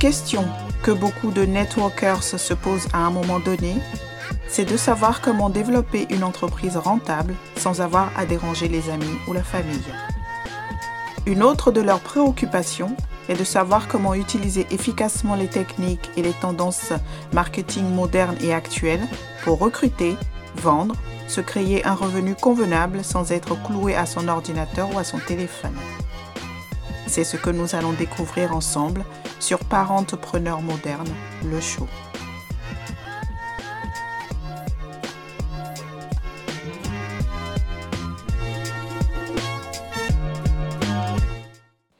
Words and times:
Question 0.00 0.44
que 0.84 0.92
beaucoup 0.92 1.32
de 1.32 1.44
networkers 1.44 2.22
se 2.22 2.54
posent 2.54 2.86
à 2.92 2.98
un 2.98 3.10
moment 3.10 3.40
donné, 3.40 3.74
c'est 4.46 4.64
de 4.64 4.76
savoir 4.76 5.20
comment 5.20 5.50
développer 5.50 6.06
une 6.10 6.22
entreprise 6.22 6.76
rentable 6.76 7.34
sans 7.56 7.80
avoir 7.80 8.12
à 8.16 8.24
déranger 8.24 8.68
les 8.68 8.90
amis 8.90 9.18
ou 9.26 9.32
la 9.32 9.42
famille. 9.42 9.92
Une 11.26 11.42
autre 11.42 11.72
de 11.72 11.80
leurs 11.80 11.98
préoccupations 11.98 12.94
est 13.28 13.34
de 13.34 13.42
savoir 13.42 13.88
comment 13.88 14.14
utiliser 14.14 14.68
efficacement 14.70 15.34
les 15.34 15.48
techniques 15.48 16.10
et 16.16 16.22
les 16.22 16.32
tendances 16.32 16.92
marketing 17.32 17.92
modernes 17.92 18.36
et 18.40 18.54
actuelles 18.54 19.06
pour 19.42 19.58
recruter, 19.58 20.16
vendre, 20.54 20.94
se 21.26 21.40
créer 21.40 21.84
un 21.84 21.94
revenu 21.94 22.36
convenable 22.36 23.02
sans 23.02 23.32
être 23.32 23.60
cloué 23.64 23.96
à 23.96 24.06
son 24.06 24.28
ordinateur 24.28 24.94
ou 24.94 24.98
à 24.98 25.04
son 25.04 25.18
téléphone. 25.18 25.74
C'est 27.08 27.24
ce 27.24 27.38
que 27.38 27.48
nous 27.48 27.74
allons 27.74 27.94
découvrir 27.94 28.54
ensemble 28.54 29.02
sur 29.40 29.58
Parentepreneur 29.60 30.60
Moderne, 30.60 31.08
le 31.42 31.58
show. 31.58 31.88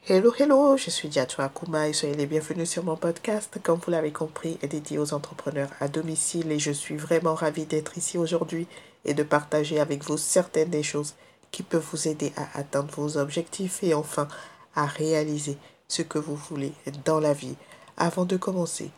Hello, 0.07 0.31
hello, 0.37 0.77
je 0.77 0.91
suis 0.91 1.09
Diatou 1.09 1.41
Akuma 1.41 1.87
et 1.87 1.93
soyez 1.93 2.13
les 2.13 2.27
bienvenus 2.27 2.69
sur 2.69 2.83
mon 2.83 2.95
podcast, 2.95 3.59
comme 3.63 3.79
vous 3.83 3.91
l'avez 3.91 4.11
compris, 4.11 4.59
est 4.61 4.67
dédié 4.67 4.99
aux 4.99 5.13
entrepreneurs 5.15 5.69
à 5.79 5.87
domicile 5.87 6.51
et 6.51 6.59
je 6.59 6.71
suis 6.71 6.97
vraiment 6.97 7.33
ravie 7.33 7.65
d'être 7.65 7.97
ici 7.97 8.19
aujourd'hui 8.19 8.67
et 9.05 9.15
de 9.15 9.23
partager 9.23 9.79
avec 9.79 10.03
vous 10.03 10.17
certaines 10.17 10.69
des 10.69 10.83
choses 10.83 11.15
qui 11.49 11.63
peuvent 11.63 11.85
vous 11.91 12.07
aider 12.07 12.31
à 12.37 12.59
atteindre 12.59 12.93
vos 12.95 13.17
objectifs 13.17 13.83
et 13.83 13.95
enfin 13.95 14.27
à 14.75 14.85
réaliser 14.85 15.57
ce 15.87 16.01
que 16.01 16.19
vous 16.19 16.35
voulez 16.35 16.73
dans 17.05 17.19
la 17.19 17.33
vie. 17.33 17.55
Avant 17.97 18.25
de 18.25 18.37
commencer, 18.37 18.91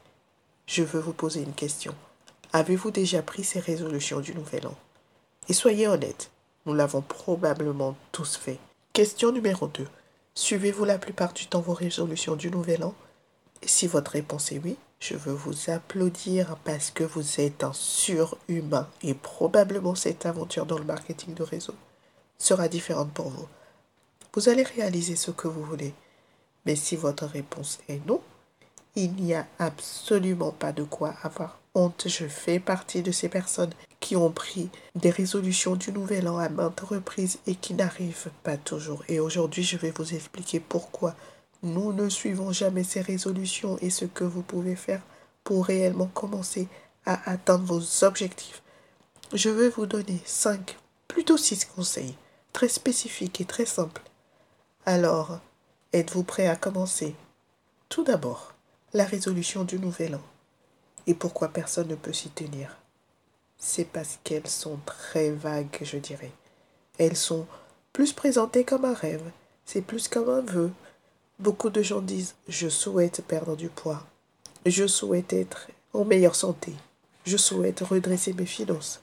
je 0.67 0.83
veux 0.83 0.99
vous 0.99 1.13
poser 1.13 1.41
une 1.41 1.53
question. 1.53 1.95
Avez-vous 2.53 2.91
déjà 2.91 3.21
pris 3.21 3.43
ces 3.43 3.59
résolutions 3.59 4.19
du 4.19 4.35
nouvel 4.35 4.67
an? 4.67 4.75
Et 5.49 5.53
soyez 5.53 5.87
honnête, 5.87 6.31
nous 6.65 6.73
l'avons 6.73 7.01
probablement 7.01 7.95
tous 8.11 8.35
fait. 8.37 8.59
Question 8.93 9.31
numéro 9.31 9.67
2. 9.67 9.87
Suivez-vous 10.35 10.85
la 10.85 10.97
plupart 10.97 11.33
du 11.33 11.47
temps 11.47 11.61
vos 11.61 11.73
résolutions 11.73 12.35
du 12.35 12.51
nouvel 12.51 12.83
an? 12.83 12.93
Si 13.63 13.87
votre 13.87 14.11
réponse 14.11 14.51
est 14.51 14.61
oui, 14.63 14.77
je 14.99 15.15
veux 15.15 15.33
vous 15.33 15.69
applaudir 15.69 16.57
parce 16.63 16.91
que 16.91 17.03
vous 17.03 17.41
êtes 17.41 17.63
un 17.63 17.73
surhumain 17.73 18.87
et 19.01 19.13
probablement 19.13 19.95
cette 19.95 20.25
aventure 20.25 20.65
dans 20.65 20.77
le 20.77 20.83
marketing 20.83 21.33
de 21.33 21.43
réseau 21.43 21.73
sera 22.37 22.67
différente 22.67 23.11
pour 23.11 23.29
vous. 23.29 23.47
Vous 24.33 24.47
allez 24.47 24.63
réaliser 24.63 25.15
ce 25.15 25.31
que 25.31 25.47
vous 25.47 25.63
voulez. 25.63 25.93
Mais 26.65 26.75
si 26.75 26.95
votre 26.95 27.25
réponse 27.25 27.79
est 27.89 28.05
non, 28.07 28.21
il 28.95 29.13
n'y 29.13 29.33
a 29.33 29.45
absolument 29.59 30.51
pas 30.51 30.71
de 30.71 30.83
quoi 30.83 31.13
avoir 31.21 31.59
honte. 31.75 32.07
Je 32.07 32.27
fais 32.27 32.59
partie 32.59 33.01
de 33.01 33.11
ces 33.11 33.29
personnes 33.29 33.73
qui 33.99 34.15
ont 34.15 34.31
pris 34.31 34.69
des 34.95 35.09
résolutions 35.09 35.75
du 35.75 35.91
nouvel 35.91 36.27
an 36.27 36.37
à 36.37 36.49
maintes 36.49 36.79
reprises 36.79 37.39
et 37.45 37.55
qui 37.55 37.73
n'arrivent 37.73 38.31
pas 38.43 38.57
toujours. 38.57 39.03
Et 39.09 39.19
aujourd'hui, 39.19 39.63
je 39.63 39.77
vais 39.77 39.91
vous 39.91 40.13
expliquer 40.13 40.59
pourquoi 40.59 41.15
nous 41.63 41.93
ne 41.93 42.09
suivons 42.09 42.51
jamais 42.51 42.83
ces 42.83 43.01
résolutions 43.01 43.77
et 43.81 43.89
ce 43.89 44.05
que 44.05 44.23
vous 44.23 44.41
pouvez 44.41 44.75
faire 44.75 45.01
pour 45.43 45.65
réellement 45.65 46.09
commencer 46.13 46.67
à 47.05 47.29
atteindre 47.29 47.65
vos 47.65 48.05
objectifs. 48.05 48.61
Je 49.33 49.49
vais 49.49 49.69
vous 49.69 49.85
donner 49.85 50.21
5, 50.25 50.77
plutôt 51.07 51.37
6 51.37 51.65
conseils, 51.65 52.15
très 52.53 52.67
spécifiques 52.67 53.41
et 53.41 53.45
très 53.45 53.65
simples. 53.65 54.01
Alors, 54.87 55.39
êtes-vous 55.93 56.23
prêt 56.23 56.47
à 56.47 56.55
commencer? 56.55 57.13
Tout 57.87 58.03
d'abord, 58.03 58.55
la 58.93 59.05
résolution 59.05 59.63
du 59.63 59.77
nouvel 59.77 60.15
an. 60.15 60.21
Et 61.05 61.13
pourquoi 61.13 61.49
personne 61.49 61.87
ne 61.87 61.95
peut 61.95 62.13
s'y 62.13 62.31
tenir? 62.31 62.77
C'est 63.59 63.85
parce 63.85 64.17
qu'elles 64.23 64.47
sont 64.47 64.79
très 64.87 65.29
vagues, 65.29 65.77
je 65.83 65.97
dirais. 65.97 66.31
Elles 66.97 67.15
sont 67.15 67.45
plus 67.93 68.11
présentées 68.11 68.63
comme 68.63 68.85
un 68.85 68.95
rêve, 68.95 69.21
c'est 69.65 69.83
plus 69.83 70.07
comme 70.07 70.29
un 70.29 70.41
vœu. 70.41 70.71
Beaucoup 71.37 71.69
de 71.69 71.83
gens 71.83 72.01
disent 72.01 72.33
je 72.47 72.67
souhaite 72.67 73.21
perdre 73.27 73.55
du 73.55 73.69
poids, 73.69 74.03
je 74.65 74.87
souhaite 74.87 75.31
être 75.31 75.67
en 75.93 76.05
meilleure 76.05 76.35
santé, 76.35 76.73
je 77.23 77.37
souhaite 77.37 77.81
redresser 77.81 78.33
mes 78.33 78.47
finances, 78.47 79.01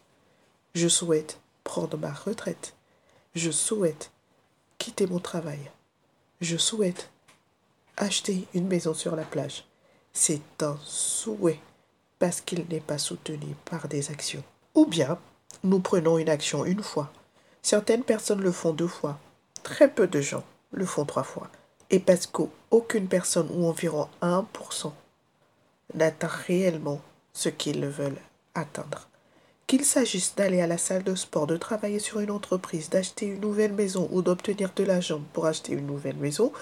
je 0.74 0.88
souhaite 0.88 1.38
prendre 1.62 1.96
ma 1.96 2.12
retraite, 2.12 2.74
je 3.36 3.52
souhaite 3.52 4.10
quitter 4.78 5.06
mon 5.06 5.18
travail, 5.18 5.70
je 6.40 6.56
souhaite 6.56 7.10
acheter 7.96 8.46
une 8.54 8.68
maison 8.68 8.94
sur 8.94 9.16
la 9.16 9.24
plage. 9.24 9.64
C'est 10.12 10.62
un 10.62 10.78
souhait 10.84 11.60
parce 12.18 12.40
qu'il 12.40 12.66
n'est 12.68 12.80
pas 12.80 12.98
soutenu 12.98 13.54
par 13.64 13.88
des 13.88 14.10
actions. 14.10 14.44
Ou 14.74 14.86
bien, 14.86 15.18
nous 15.64 15.80
prenons 15.80 16.18
une 16.18 16.28
action 16.28 16.64
une 16.64 16.82
fois. 16.82 17.12
Certaines 17.62 18.04
personnes 18.04 18.40
le 18.40 18.52
font 18.52 18.72
deux 18.72 18.88
fois. 18.88 19.18
Très 19.62 19.88
peu 19.90 20.06
de 20.06 20.20
gens 20.20 20.44
le 20.70 20.86
font 20.86 21.04
trois 21.04 21.22
fois. 21.22 21.48
Et 21.90 21.98
parce 21.98 22.26
qu'aucune 22.26 23.08
personne 23.08 23.48
ou 23.50 23.66
environ 23.66 24.08
1% 24.22 24.92
n'atteint 25.94 26.28
réellement 26.46 27.00
ce 27.32 27.48
qu'ils 27.48 27.86
veulent 27.86 28.20
atteindre. 28.54 29.08
Qu'il 29.68 29.84
s'agisse 29.84 30.34
d'aller 30.34 30.62
à 30.62 30.66
la 30.66 30.78
salle 30.78 31.04
de 31.04 31.14
sport, 31.14 31.46
de 31.46 31.58
travailler 31.58 31.98
sur 31.98 32.20
une 32.20 32.30
entreprise, 32.30 32.88
d'acheter 32.88 33.26
une 33.26 33.40
nouvelle 33.40 33.74
maison 33.74 34.08
ou 34.10 34.22
d'obtenir 34.22 34.72
de 34.74 34.82
l'argent 34.82 35.20
pour 35.34 35.44
acheter 35.44 35.74
une 35.74 35.86
nouvelle 35.86 36.16
maison, 36.16 36.54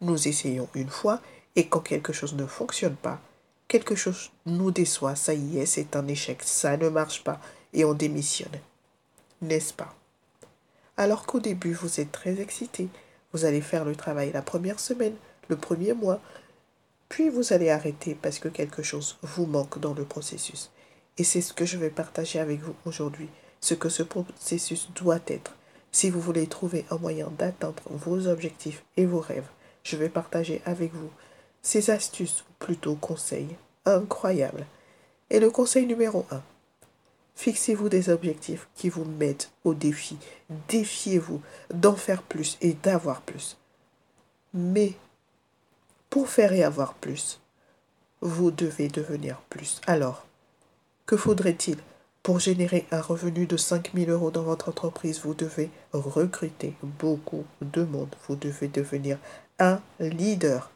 nous 0.00 0.28
essayons 0.28 0.68
une 0.76 0.88
fois 0.88 1.20
et 1.56 1.66
quand 1.66 1.80
quelque 1.80 2.12
chose 2.12 2.34
ne 2.34 2.46
fonctionne 2.46 2.94
pas, 2.94 3.20
quelque 3.66 3.96
chose 3.96 4.30
nous 4.46 4.70
déçoit, 4.70 5.16
ça 5.16 5.34
y 5.34 5.58
est, 5.58 5.66
c'est 5.66 5.96
un 5.96 6.06
échec, 6.06 6.40
ça 6.44 6.76
ne 6.76 6.88
marche 6.88 7.24
pas 7.24 7.40
et 7.72 7.84
on 7.84 7.94
démissionne. 7.94 8.60
N'est-ce 9.40 9.74
pas? 9.74 9.92
Alors 10.96 11.26
qu'au 11.26 11.40
début, 11.40 11.72
vous 11.72 11.98
êtes 11.98 12.12
très 12.12 12.40
excité, 12.40 12.88
vous 13.32 13.44
allez 13.44 13.60
faire 13.60 13.84
le 13.84 13.96
travail 13.96 14.30
la 14.30 14.40
première 14.40 14.78
semaine, 14.78 15.16
le 15.48 15.56
premier 15.56 15.94
mois, 15.94 16.20
puis 17.08 17.28
vous 17.28 17.52
allez 17.52 17.70
arrêter 17.70 18.14
parce 18.14 18.38
que 18.38 18.46
quelque 18.46 18.84
chose 18.84 19.18
vous 19.22 19.46
manque 19.46 19.80
dans 19.80 19.94
le 19.94 20.04
processus. 20.04 20.70
Et 21.18 21.24
c'est 21.24 21.40
ce 21.40 21.52
que 21.52 21.66
je 21.66 21.76
vais 21.76 21.90
partager 21.90 22.38
avec 22.38 22.60
vous 22.60 22.74
aujourd'hui, 22.84 23.28
ce 23.60 23.74
que 23.74 23.88
ce 23.88 24.02
processus 24.02 24.88
doit 24.94 25.20
être. 25.26 25.56
Si 25.90 26.08
vous 26.08 26.20
voulez 26.20 26.46
trouver 26.46 26.86
un 26.90 26.96
moyen 26.96 27.30
d'atteindre 27.38 27.82
vos 27.90 28.26
objectifs 28.26 28.84
et 28.96 29.04
vos 29.04 29.20
rêves, 29.20 29.48
je 29.84 29.96
vais 29.96 30.08
partager 30.08 30.62
avec 30.64 30.94
vous 30.94 31.10
ces 31.60 31.90
astuces, 31.90 32.42
ou 32.42 32.52
plutôt 32.58 32.96
conseils, 32.96 33.56
incroyables. 33.84 34.66
Et 35.30 35.38
le 35.38 35.50
conseil 35.50 35.86
numéro 35.86 36.26
1. 36.30 36.42
Fixez-vous 37.34 37.88
des 37.88 38.10
objectifs 38.10 38.68
qui 38.74 38.88
vous 38.88 39.04
mettent 39.04 39.50
au 39.64 39.74
défi. 39.74 40.18
Défiez-vous 40.68 41.40
d'en 41.72 41.96
faire 41.96 42.22
plus 42.22 42.58
et 42.60 42.74
d'avoir 42.74 43.22
plus. 43.22 43.56
Mais 44.54 44.94
pour 46.10 46.28
faire 46.28 46.52
et 46.52 46.62
avoir 46.62 46.94
plus, 46.94 47.40
vous 48.20 48.50
devez 48.50 48.88
devenir 48.88 49.40
plus. 49.48 49.80
Alors, 49.86 50.26
que 51.06 51.16
faudrait-il? 51.16 51.76
Pour 52.22 52.38
générer 52.38 52.86
un 52.92 53.00
revenu 53.00 53.46
de 53.46 53.56
5000 53.56 54.08
euros 54.10 54.30
dans 54.30 54.44
votre 54.44 54.68
entreprise 54.68 55.20
Vous 55.24 55.34
devez 55.34 55.70
recruter 55.92 56.74
beaucoup 57.00 57.44
de 57.60 57.82
monde. 57.82 58.14
Vous 58.28 58.36
devez 58.36 58.68
devenir 58.68 59.18
un 59.58 59.80
leader. 59.98 60.70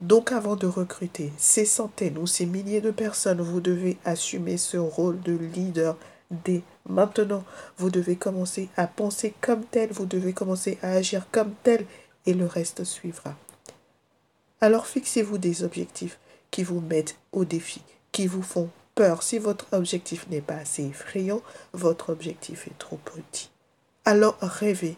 Donc 0.00 0.32
avant 0.32 0.56
de 0.56 0.66
recruter 0.66 1.32
ces 1.38 1.64
centaines 1.64 2.18
ou 2.18 2.26
ces 2.26 2.46
milliers 2.46 2.80
de 2.80 2.90
personnes, 2.90 3.40
vous 3.40 3.60
devez 3.60 3.98
assumer 4.04 4.56
ce 4.56 4.76
rôle 4.76 5.20
de 5.20 5.32
leader 5.32 5.96
dès 6.30 6.62
maintenant. 6.88 7.44
Vous 7.76 7.90
devez 7.90 8.16
commencer 8.16 8.68
à 8.76 8.86
penser 8.86 9.34
comme 9.40 9.64
tel, 9.64 9.90
vous 9.92 10.06
devez 10.06 10.32
commencer 10.32 10.78
à 10.82 10.90
agir 10.92 11.26
comme 11.30 11.52
tel 11.62 11.86
et 12.26 12.34
le 12.34 12.46
reste 12.46 12.84
suivra. 12.84 13.36
Alors 14.60 14.86
fixez-vous 14.86 15.38
des 15.38 15.62
objectifs 15.62 16.18
qui 16.50 16.62
vous 16.62 16.80
mettent 16.80 17.16
au 17.32 17.44
défi, 17.44 17.82
qui 18.12 18.26
vous 18.26 18.42
font 18.42 18.70
Si 19.20 19.38
votre 19.38 19.66
objectif 19.72 20.26
n'est 20.28 20.40
pas 20.40 20.56
assez 20.56 20.84
effrayant, 20.84 21.40
votre 21.72 22.10
objectif 22.10 22.66
est 22.66 22.78
trop 22.78 22.96
petit. 22.96 23.50
Alors 24.04 24.36
rêvez, 24.40 24.96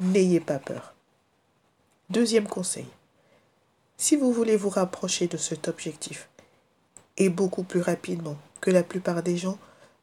n'ayez 0.00 0.40
pas 0.40 0.58
peur. 0.58 0.94
Deuxième 2.10 2.46
conseil, 2.46 2.86
si 3.96 4.16
vous 4.16 4.32
voulez 4.32 4.56
vous 4.56 4.68
rapprocher 4.68 5.28
de 5.28 5.36
cet 5.36 5.68
objectif, 5.68 6.28
et 7.16 7.30
beaucoup 7.30 7.62
plus 7.62 7.80
rapidement 7.80 8.36
que 8.60 8.70
la 8.70 8.82
plupart 8.82 9.22
des 9.22 9.36
gens, 9.36 9.58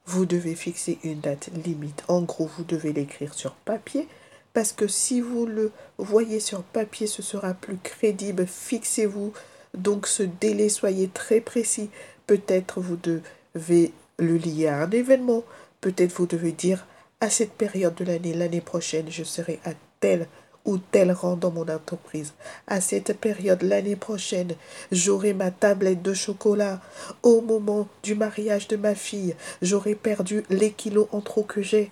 vous 0.06 0.26
devez 0.26 0.56
fixer 0.56 1.00
une 1.04 1.20
date 1.20 1.50
limite. 1.66 2.04
En 2.08 2.22
gros, 2.22 2.50
vous 2.58 2.64
devez 2.64 2.94
l'écrire 2.94 3.34
sur 3.34 3.54
papier, 3.54 4.08
parce 4.54 4.74
que 4.74 4.88
si 4.88 5.22
vous 5.22 5.46
le 5.46 5.72
voyez 5.98 6.40
sur 6.40 6.64
papier, 6.64 7.08
ce 7.08 7.22
sera 7.22 7.54
plus 7.54 7.78
crédible. 7.78 8.48
Fixez-vous 8.48 9.34
donc 9.74 10.08
ce 10.08 10.24
délai, 10.24 10.70
soyez 10.70 11.10
très 11.10 11.42
précis. 11.42 11.90
Peut-être 12.28 12.82
vous 12.82 12.98
devez 12.98 13.94
le 14.18 14.38
lier 14.38 14.68
à 14.68 14.82
un 14.84 14.92
événement, 14.92 15.44
peut-être 15.82 16.14
vous 16.14 16.26
devez 16.26 16.52
dire 16.52 16.86
à 17.22 17.30
cette 17.30 17.54
période 17.54 17.96
de 17.96 18.06
l'année, 18.06 18.34
l'année 18.34 18.62
prochaine, 18.62 19.06
je 19.10 19.24
serai 19.24 19.60
à 19.66 19.72
tel 20.00 20.28
ou 20.66 20.78
tel 20.78 21.12
rang 21.12 21.36
dans 21.36 21.52
mon 21.52 21.68
entreprise. 21.68 22.34
À 22.68 22.82
cette 22.82 23.18
période, 23.20 23.62
l'année 23.62 23.96
prochaine, 23.96 24.54
j'aurai 24.92 25.34
ma 25.34 25.52
tablette 25.52 26.02
de 26.02 26.14
chocolat. 26.14 26.82
Au 27.24 27.42
moment 27.42 27.88
du 28.04 28.16
mariage 28.16 28.68
de 28.68 28.76
ma 28.76 28.96
fille, 28.96 29.36
j'aurai 29.62 29.96
perdu 29.96 30.44
les 30.50 30.72
kilos 30.72 31.08
en 31.12 31.22
trop 31.22 31.44
que 31.44 31.62
j'ai. 31.62 31.92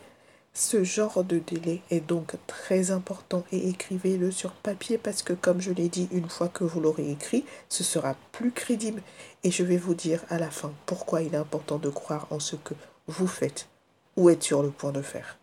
Ce 0.56 0.84
genre 0.84 1.24
de 1.24 1.40
délai 1.40 1.82
est 1.90 2.06
donc 2.08 2.34
très 2.46 2.92
important 2.92 3.44
et 3.52 3.70
écrivez-le 3.70 4.30
sur 4.30 4.52
papier 4.52 5.00
parce 5.00 5.24
que 5.24 5.34
comme 5.34 5.62
je 5.62 5.72
l'ai 5.72 5.90
dit, 5.90 6.08
une 6.12 6.30
fois 6.30 6.48
que 6.48 6.64
vous 6.64 6.80
l'aurez 6.80 7.10
écrit, 7.10 7.44
ce 7.70 7.84
sera 7.84 8.16
plus 8.32 8.52
crédible 8.52 9.02
et 9.44 9.52
je 9.52 9.64
vais 9.64 9.78
vous 9.78 9.94
dire 9.94 10.24
à 10.30 10.40
la 10.40 10.50
fin 10.50 10.74
pourquoi 10.86 11.22
il 11.22 11.34
est 11.34 11.38
important 11.38 11.78
de 11.78 11.90
croire 11.90 12.28
en 12.30 12.40
ce 12.40 12.56
que 12.56 12.74
vous 13.08 13.28
faites 13.28 13.68
ou 14.16 14.30
êtes 14.30 14.44
sur 14.44 14.64
le 14.64 14.70
point 14.70 14.92
de 14.92 15.02
faire. 15.02 15.38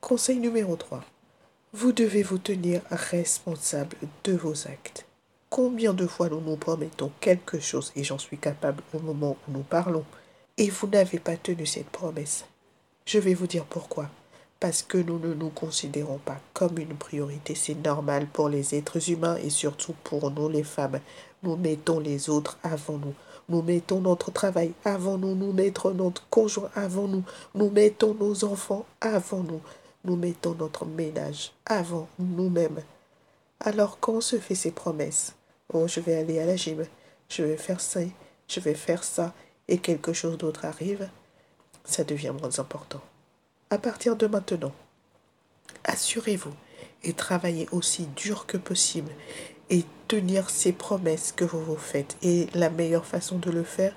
Conseil 0.00 0.38
numéro 0.38 0.76
3. 0.76 1.04
Vous 1.72 1.92
devez 1.92 2.22
vous 2.22 2.38
tenir 2.38 2.80
responsable 2.90 3.96
de 4.24 4.32
vos 4.32 4.66
actes. 4.68 5.06
Combien 5.50 5.94
de 5.94 6.06
fois 6.06 6.28
nous 6.28 6.40
nous 6.40 6.56
promettons 6.56 7.10
quelque 7.20 7.58
chose, 7.58 7.92
et 7.96 8.04
j'en 8.04 8.18
suis 8.18 8.38
capable 8.38 8.82
au 8.94 8.98
moment 9.00 9.36
où 9.46 9.52
nous 9.52 9.62
parlons, 9.62 10.04
et 10.56 10.70
vous 10.70 10.86
n'avez 10.86 11.18
pas 11.18 11.36
tenu 11.36 11.66
cette 11.66 11.90
promesse? 11.90 12.44
Je 13.06 13.18
vais 13.18 13.34
vous 13.34 13.46
dire 13.46 13.64
pourquoi. 13.64 14.10
Parce 14.60 14.82
que 14.82 14.98
nous 14.98 15.18
ne 15.18 15.34
nous 15.34 15.50
considérons 15.50 16.18
pas 16.18 16.38
comme 16.52 16.78
une 16.78 16.96
priorité. 16.96 17.54
C'est 17.54 17.74
normal 17.84 18.26
pour 18.26 18.48
les 18.48 18.74
êtres 18.74 19.10
humains 19.10 19.36
et 19.36 19.50
surtout 19.50 19.94
pour 20.04 20.30
nous 20.30 20.48
les 20.48 20.64
femmes. 20.64 21.00
Nous 21.42 21.56
mettons 21.56 22.00
les 22.00 22.28
autres 22.28 22.58
avant 22.62 22.98
nous. 22.98 23.14
Nous 23.48 23.62
mettons 23.62 24.00
notre 24.00 24.32
travail 24.32 24.72
avant 24.84 25.16
nous. 25.16 25.34
Nous 25.34 25.52
mettons 25.52 25.92
notre 25.92 26.26
conjoint 26.28 26.70
avant 26.74 27.06
nous. 27.06 27.22
Nous 27.54 27.70
mettons 27.70 28.14
nos 28.14 28.44
enfants 28.44 28.84
avant 29.00 29.42
nous 29.42 29.60
nous 30.04 30.16
mettons 30.16 30.54
notre 30.54 30.86
ménage 30.86 31.52
avant 31.66 32.08
nous-mêmes. 32.18 32.82
Alors 33.60 33.98
quand 34.00 34.14
on 34.14 34.20
se 34.20 34.38
fait 34.38 34.54
ces 34.54 34.70
promesses, 34.70 35.34
oh 35.72 35.86
je 35.86 36.00
vais 36.00 36.16
aller 36.16 36.38
à 36.38 36.46
la 36.46 36.56
gym, 36.56 36.84
je 37.28 37.42
vais 37.42 37.56
faire 37.56 37.80
ça, 37.80 38.00
je 38.48 38.60
vais 38.60 38.74
faire 38.74 39.04
ça, 39.04 39.34
et 39.66 39.78
quelque 39.78 40.12
chose 40.12 40.38
d'autre 40.38 40.64
arrive, 40.64 41.08
ça 41.84 42.04
devient 42.04 42.32
moins 42.40 42.58
important. 42.58 43.02
À 43.70 43.76
partir 43.76 44.16
de 44.16 44.26
maintenant, 44.26 44.72
assurez-vous 45.84 46.54
et 47.04 47.12
travaillez 47.12 47.68
aussi 47.70 48.06
dur 48.16 48.46
que 48.46 48.56
possible 48.56 49.12
et 49.68 49.84
tenir 50.08 50.48
ces 50.48 50.72
promesses 50.72 51.32
que 51.36 51.44
vous 51.44 51.62
vous 51.62 51.76
faites. 51.76 52.16
Et 52.22 52.46
la 52.54 52.70
meilleure 52.70 53.04
façon 53.04 53.36
de 53.36 53.50
le 53.50 53.62
faire, 53.62 53.94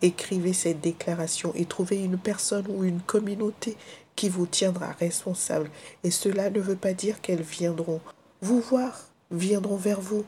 écrivez 0.00 0.54
cette 0.54 0.80
déclaration 0.80 1.52
et 1.54 1.66
trouvez 1.66 2.02
une 2.02 2.16
personne 2.16 2.64
ou 2.70 2.82
une 2.82 3.02
communauté 3.02 3.76
qui 4.16 4.30
vous 4.30 4.46
tiendra 4.46 4.92
responsable. 4.92 5.70
Et 6.02 6.10
cela 6.10 6.48
ne 6.48 6.60
veut 6.60 6.76
pas 6.76 6.94
dire 6.94 7.20
qu'elles 7.20 7.42
viendront 7.42 8.00
vous 8.40 8.60
voir, 8.60 9.06
viendront 9.30 9.76
vers 9.76 10.00
vous 10.00 10.24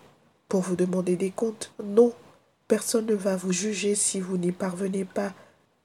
pour 0.48 0.60
vous 0.60 0.76
demander 0.76 1.16
des 1.16 1.30
comptes. 1.30 1.72
Non, 1.82 2.12
personne 2.68 3.06
ne 3.06 3.14
va 3.14 3.36
vous 3.36 3.52
juger 3.52 3.94
si 3.94 4.20
vous 4.20 4.36
n'y 4.36 4.52
parvenez 4.52 5.06
pas, 5.06 5.32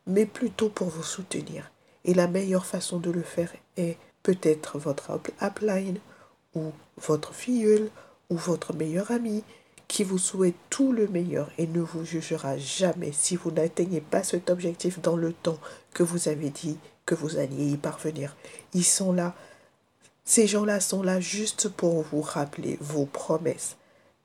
mais 0.07 0.25
plutôt 0.25 0.67
pour 0.67 0.89
vous 0.89 1.03
soutenir. 1.03 1.71
Et 2.07 2.15
la 2.15 2.27
meilleure 2.27 2.65
façon 2.65 2.97
de 2.97 3.11
le 3.11 3.21
faire 3.21 3.53
est 3.75 3.97
peut-être 4.23 4.79
votre 4.79 5.19
upline 5.41 5.99
ou 6.55 6.71
votre 6.97 7.33
filleule 7.33 7.89
ou 8.29 8.37
votre 8.37 8.73
meilleur 8.73 9.11
ami 9.11 9.43
qui 9.87 10.03
vous 10.03 10.17
souhaite 10.17 10.55
tout 10.69 10.91
le 10.91 11.07
meilleur 11.07 11.49
et 11.57 11.67
ne 11.67 11.81
vous 11.81 12.03
jugera 12.03 12.57
jamais 12.57 13.11
si 13.11 13.35
vous 13.35 13.51
n'atteignez 13.51 14.01
pas 14.01 14.23
cet 14.23 14.49
objectif 14.49 15.01
dans 15.01 15.15
le 15.15 15.31
temps 15.31 15.59
que 15.93 16.03
vous 16.03 16.27
avez 16.27 16.49
dit 16.49 16.77
que 17.05 17.15
vous 17.15 17.37
alliez 17.37 17.71
y 17.71 17.77
parvenir. 17.77 18.35
Ils 18.73 18.83
sont 18.83 19.13
là. 19.13 19.33
Ces 20.25 20.45
gens-là 20.45 20.81
sont 20.81 21.03
là 21.03 21.21
juste 21.21 21.69
pour 21.69 22.01
vous 22.03 22.21
rappeler 22.21 22.77
vos 22.81 23.05
promesses. 23.05 23.77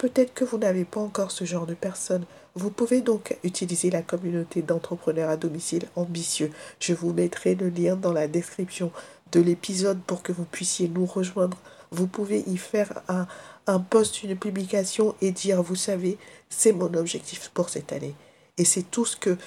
Peut-être 0.03 0.35
que 0.35 0.45
vous 0.45 0.59
n'avez 0.59 0.85
pas 0.85 0.99
encore 0.99 1.31
ce 1.31 1.45
genre 1.45 1.65
de 1.65 1.75
personnes. 1.75 2.25
Vous 2.57 2.71
pouvez 2.71 3.03
donc 3.03 3.39
utiliser 3.45 3.89
la 3.89 4.03
communauté 4.03 4.61
d'entrepreneurs 4.61 5.31
à 5.31 5.37
domicile 5.37 5.85
ambitieux. 5.95 6.51
Je 6.81 6.93
vous 6.93 7.13
mettrai 7.13 7.55
le 7.55 7.69
lien 7.69 7.95
dans 7.95 8.13
la 8.13 8.27
description 8.27 8.91
de 9.31 9.39
l'épisode 9.39 10.01
pour 10.05 10.25
que 10.25 10.33
vous 10.33 10.45
puissiez 10.45 10.89
nous 10.89 11.07
rejoindre. 11.07 11.57
Vous 11.93 12.09
pouvez 12.09 12.41
y 12.49 12.57
faire 12.57 13.01
un, 13.07 13.29
un 13.69 13.79
post, 13.79 14.25
une 14.25 14.37
publication 14.37 15.15
et 15.21 15.31
dire, 15.31 15.63
vous 15.63 15.77
savez, 15.77 16.19
c'est 16.51 16.73
mon 16.73 16.93
objectif 16.95 17.53
pour 17.55 17.69
cette 17.69 17.93
année. 17.93 18.17
Et 18.59 18.65
c'est 18.65 18.91
tout 18.91 19.05
ce 19.05 19.17
que 19.17 19.39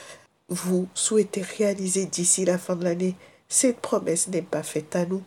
vous 0.48 0.88
souhaitez 0.94 1.42
réaliser 1.42 2.06
d'ici 2.06 2.46
la 2.46 2.58
fin 2.58 2.78
de 2.78 2.86
l'année, 2.86 3.18
cette 3.50 3.82
promesse 3.82 4.30
n'est 4.30 4.42
pas 4.42 4.64
faite 4.64 4.96
à 4.96 5.06
nous, 5.06 5.22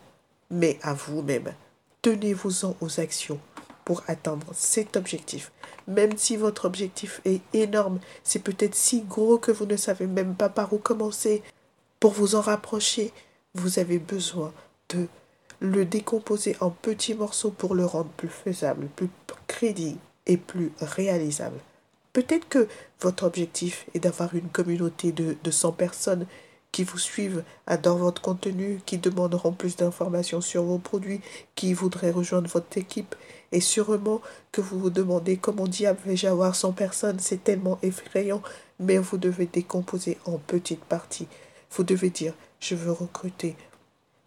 mais 0.51 0.79
à 0.81 0.95
vous-même. 0.95 1.53
Tenez-vous-en 2.01 2.77
aux 2.81 2.99
actions 2.99 3.39
pour 3.89 4.03
atteindre 4.07 4.49
cet 4.53 4.99
objectif. 4.99 5.51
Même 5.87 6.19
si 6.19 6.37
votre 6.37 6.67
objectif 6.67 7.23
est 7.25 7.41
énorme, 7.55 8.01
c'est 8.23 8.43
peut-être 8.43 8.75
si 8.75 9.01
gros 9.01 9.39
que 9.39 9.51
vous 9.51 9.65
ne 9.65 9.79
savez 9.79 10.07
même 10.07 10.35
pas 10.35 10.51
par 10.51 10.75
où 10.75 10.77
commencer. 10.77 11.43
Pour 11.99 12.13
vous 12.13 12.35
en 12.35 12.43
rapprocher, 12.43 13.15
vous 13.55 13.79
avez 13.79 13.99
besoin 13.99 14.53
de 14.91 15.07
le 15.61 15.87
décomposer 15.87 16.55
en 16.61 16.69
petits 16.69 17.15
morceaux 17.15 17.51
pour 17.51 17.75
le 17.75 17.87
rendre 17.87 18.11
plus 18.11 18.29
faisable, 18.29 18.89
plus 18.95 19.09
crédible 19.47 19.99
et 20.27 20.37
plus 20.37 20.71
réalisable. 20.83 21.59
Peut-être 22.13 22.47
que 22.47 22.69
votre 23.01 23.25
objectif 23.25 23.87
est 23.95 24.01
d'avoir 24.01 24.35
une 24.35 24.51
communauté 24.51 25.13
de, 25.13 25.35
de 25.43 25.51
100 25.51 25.73
personnes 25.73 26.27
qui 26.79 26.85
vous 26.85 26.97
suivent, 26.97 27.43
adorent 27.67 27.99
votre 27.99 28.23
contenu, 28.23 28.81
qui 28.87 28.99
demanderont 28.99 29.51
plus 29.51 29.75
d'informations 29.75 30.41
sur 30.41 30.63
vos 30.63 30.79
produits, 30.79 31.21
qui 31.57 31.75
voudraient 31.75 32.13
rejoindre 32.13 32.49
votre 32.49 32.79
équipe. 32.79 33.17
Et 33.51 33.61
sûrement 33.61 34.21
que 34.53 34.61
vous 34.61 34.79
vous 34.79 34.91
demandez 34.91 35.39
comment 35.39 35.67
diable 35.67 35.99
vais-je 36.07 36.29
avoir 36.29 36.55
100 36.55 36.75
personnes, 36.75 37.19
c'est 37.19 37.43
tellement 37.43 37.81
effrayant. 37.83 38.43
Mais 38.79 38.97
vous 38.97 39.19
devez 39.19 39.47
décomposer 39.47 40.19
en 40.25 40.39
petites 40.39 40.85
parties. 40.85 41.27
Vous 41.73 41.83
devez 41.83 42.11
dire, 42.11 42.33
je 42.61 42.77
veux 42.77 42.93
recruter 42.93 43.57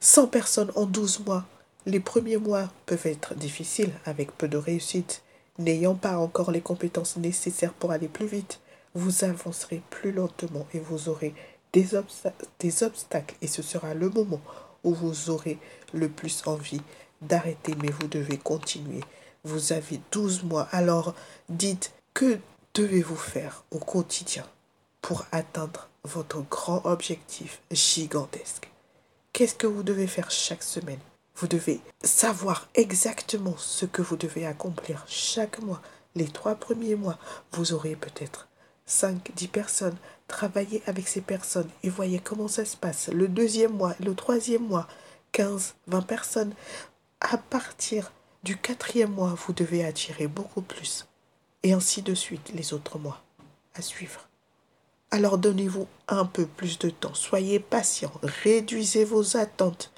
100 0.02 0.28
personnes 0.28 0.74
en 0.76 0.86
12 0.86 1.22
mois. 1.26 1.46
Les 1.86 2.02
premiers 2.02 2.36
mois 2.36 2.68
peuvent 2.86 3.08
être 3.08 3.34
difficiles 3.34 3.94
avec 4.04 4.38
peu 4.38 4.50
de 4.50 4.58
réussite. 4.58 5.24
N'ayant 5.58 5.96
pas 5.96 6.18
encore 6.18 6.52
les 6.52 6.60
compétences 6.60 7.16
nécessaires 7.16 7.72
pour 7.72 7.92
aller 7.92 8.10
plus 8.10 8.28
vite, 8.28 8.60
vous 8.94 9.24
avancerez 9.24 9.82
plus 9.90 10.12
lentement 10.12 10.68
et 10.74 10.80
vous 10.80 11.08
aurez 11.08 11.34
des, 11.74 11.96
obstacles 12.84 13.36
et 13.42 13.48
ce 13.48 13.62
sera 13.62 13.94
le 13.94 14.10
moment 14.10 14.42
où 14.84 14.94
vous 14.94 15.30
aurez 15.30 15.58
le 15.94 16.10
plus 16.10 16.44
envie 16.46 16.82
d'arrêter, 17.22 17.76
mais 17.82 17.92
vous 17.92 18.08
devez 18.08 18.38
continuer. 18.38 19.02
Vous 19.44 19.74
avez 19.74 20.02
12 20.12 20.44
mois, 20.44 20.68
alors 20.72 21.14
dites 21.50 21.94
que 22.14 22.40
devez-vous 22.74 23.16
faire 23.16 23.64
au 23.72 23.80
quotidien 23.80 24.46
pour 25.02 25.26
atteindre 25.32 25.90
votre 26.04 26.42
grand 26.42 26.86
objectif 26.86 27.62
gigantesque? 27.72 28.70
Qu'est-ce 29.34 29.56
que 29.56 29.68
vous 29.68 29.84
devez 29.84 30.08
faire 30.08 30.30
chaque 30.30 30.64
semaine? 30.64 31.00
Vous 31.36 31.48
devez 31.48 31.80
savoir 32.04 32.68
exactement 32.76 33.56
ce 33.58 33.86
que 33.86 34.02
vous 34.02 34.18
devez 34.18 34.46
accomplir 34.46 35.06
chaque 35.08 35.60
mois. 35.60 35.82
Les 36.16 36.28
trois 36.28 36.56
premiers 36.56 36.96
mois, 36.96 37.18
vous 37.54 37.74
aurez 37.74 37.96
peut-être 37.96 38.48
5, 38.92 39.32
10 39.36 39.48
personnes. 39.48 39.96
Travaillez 40.28 40.84
avec 40.86 41.08
ces 41.08 41.22
personnes 41.22 41.70
et 41.84 41.90
voyez 41.90 42.20
comment 42.20 42.48
ça 42.48 42.66
se 42.66 42.78
passe. 42.78 43.08
Le 43.08 43.28
deuxième 43.28 43.72
mois, 43.72 43.96
le 44.00 44.14
troisième 44.14 44.68
mois, 44.68 44.88
15, 45.32 45.76
20 45.88 46.02
personnes. 46.02 46.54
À 47.22 47.38
partir 47.38 48.12
du 48.44 48.58
quatrième 48.58 49.12
mois, 49.12 49.34
vous 49.36 49.54
devez 49.54 49.86
attirer 49.86 50.28
beaucoup 50.28 50.62
plus. 50.62 51.08
Et 51.64 51.74
ainsi 51.74 52.02
de 52.02 52.14
suite 52.14 52.52
les 52.54 52.74
autres 52.74 53.00
mois 53.00 53.22
à 53.76 53.82
suivre. 53.82 54.28
Alors 55.10 55.38
donnez-vous 55.38 55.88
un 56.08 56.26
peu 56.26 56.46
plus 56.46 56.80
de 56.80 56.90
temps. 56.90 57.14
Soyez 57.14 57.60
patient. 57.60 58.12
Réduisez 58.24 59.06
vos 59.06 59.38
attentes. 59.38 59.92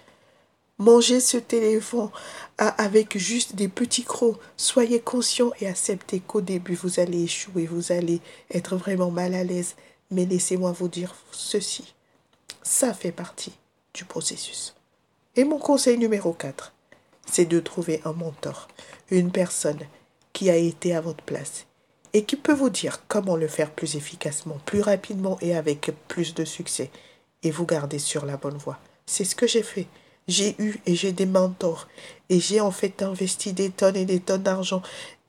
Mangez 0.80 1.20
ce 1.20 1.38
téléphone 1.38 2.10
avec 2.58 3.18
juste 3.18 3.56
des 3.56 3.68
petits 3.68 4.04
crocs. 4.04 4.40
Soyez 4.58 5.00
conscient 5.00 5.52
et 5.62 5.68
acceptez 5.68 6.20
qu'au 6.20 6.42
début, 6.42 6.76
vous 6.76 7.00
allez 7.00 7.24
échouer, 7.24 7.66
vous 7.68 7.92
allez 7.92 8.22
être 8.52 8.76
vraiment 8.76 9.12
mal 9.12 9.34
à 9.36 9.44
l'aise. 9.44 9.76
Mais 10.12 10.26
laissez-moi 10.26 10.72
vous 10.72 10.88
dire 10.88 11.16
ceci. 11.32 11.94
Ça 12.64 12.94
fait 12.94 13.12
partie 13.12 13.54
du 13.94 14.06
processus. 14.06 14.76
Et 15.36 15.44
mon 15.44 15.58
conseil 15.58 15.98
numéro 15.98 16.34
4, 16.34 16.74
c'est 17.32 17.46
de 17.46 17.60
trouver 17.60 18.02
un 18.06 18.14
mentor, 18.14 18.68
une 19.10 19.32
personne 19.32 19.80
qui 20.34 20.50
a 20.50 20.56
été 20.56 20.96
à 20.96 21.02
votre 21.02 21.24
place 21.24 21.66
et 22.14 22.24
qui 22.24 22.36
peut 22.36 22.54
vous 22.54 22.70
dire 22.70 23.02
comment 23.08 23.36
le 23.36 23.48
faire 23.48 23.72
plus 23.72 23.96
efficacement, 23.96 24.58
plus 24.66 24.82
rapidement 24.82 25.38
et 25.42 25.56
avec 25.56 25.92
plus 26.08 26.34
de 26.34 26.46
succès 26.46 26.92
et 27.42 27.52
vous 27.52 27.66
garder 27.66 28.00
sur 28.00 28.26
la 28.26 28.38
bonne 28.38 28.58
voie. 28.58 28.80
C'est 29.06 29.26
ce 29.26 29.36
que 29.36 29.48
j'ai 29.48 29.64
fait. 29.64 29.88
J'ai 30.28 30.56
eu 30.58 30.80
et 30.86 30.96
j'ai 30.96 31.12
des 31.12 31.26
mentors 31.26 31.88
et 32.30 32.40
j'ai 32.40 32.62
en 32.62 32.72
fait 32.72 33.02
investi 33.02 33.52
des 33.52 33.70
tonnes 33.70 33.98
et 33.98 34.06
des 34.06 34.20
tonnes 34.20 34.44
d'argent. 34.44 34.82